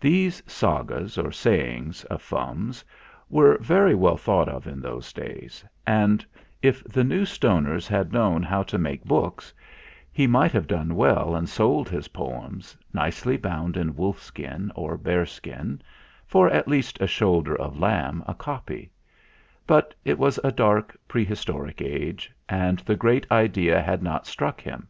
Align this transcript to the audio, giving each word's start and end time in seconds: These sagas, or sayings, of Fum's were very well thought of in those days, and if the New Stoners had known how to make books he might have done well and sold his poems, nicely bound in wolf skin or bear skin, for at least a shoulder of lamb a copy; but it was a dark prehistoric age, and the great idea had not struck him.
These 0.00 0.44
sagas, 0.46 1.18
or 1.18 1.32
sayings, 1.32 2.04
of 2.04 2.22
Fum's 2.22 2.84
were 3.28 3.58
very 3.58 3.96
well 3.96 4.16
thought 4.16 4.48
of 4.48 4.68
in 4.68 4.80
those 4.80 5.12
days, 5.12 5.64
and 5.84 6.24
if 6.62 6.84
the 6.84 7.02
New 7.02 7.22
Stoners 7.24 7.88
had 7.88 8.12
known 8.12 8.44
how 8.44 8.62
to 8.62 8.78
make 8.78 9.02
books 9.04 9.52
he 10.12 10.28
might 10.28 10.52
have 10.52 10.68
done 10.68 10.94
well 10.94 11.34
and 11.34 11.48
sold 11.48 11.88
his 11.88 12.06
poems, 12.06 12.76
nicely 12.92 13.36
bound 13.36 13.76
in 13.76 13.96
wolf 13.96 14.22
skin 14.22 14.70
or 14.76 14.96
bear 14.96 15.26
skin, 15.26 15.82
for 16.28 16.48
at 16.48 16.68
least 16.68 17.00
a 17.00 17.08
shoulder 17.08 17.56
of 17.56 17.76
lamb 17.76 18.22
a 18.28 18.34
copy; 18.34 18.92
but 19.66 19.96
it 20.04 20.16
was 20.16 20.38
a 20.44 20.52
dark 20.52 20.96
prehistoric 21.08 21.82
age, 21.82 22.30
and 22.48 22.78
the 22.78 22.94
great 22.94 23.26
idea 23.32 23.82
had 23.82 24.00
not 24.00 24.28
struck 24.28 24.60
him. 24.60 24.86